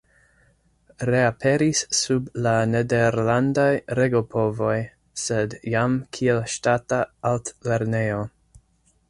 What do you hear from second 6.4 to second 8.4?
ŝtata altlernejo.